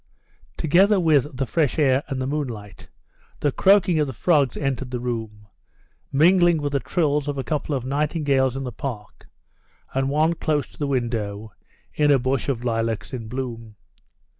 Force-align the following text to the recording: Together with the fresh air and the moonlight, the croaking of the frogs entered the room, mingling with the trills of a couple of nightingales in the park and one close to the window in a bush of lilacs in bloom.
Together 0.57 0.99
with 0.99 1.27
the 1.37 1.45
fresh 1.45 1.77
air 1.77 2.01
and 2.07 2.19
the 2.19 2.25
moonlight, 2.25 2.89
the 3.41 3.51
croaking 3.51 3.99
of 3.99 4.07
the 4.07 4.13
frogs 4.13 4.57
entered 4.57 4.89
the 4.89 4.99
room, 4.99 5.45
mingling 6.11 6.59
with 6.59 6.71
the 6.71 6.79
trills 6.79 7.27
of 7.27 7.37
a 7.37 7.43
couple 7.43 7.75
of 7.75 7.85
nightingales 7.85 8.57
in 8.57 8.63
the 8.63 8.71
park 8.71 9.27
and 9.93 10.09
one 10.09 10.33
close 10.33 10.65
to 10.67 10.79
the 10.79 10.87
window 10.87 11.53
in 11.93 12.09
a 12.09 12.17
bush 12.17 12.49
of 12.49 12.65
lilacs 12.65 13.13
in 13.13 13.27
bloom. 13.27 13.75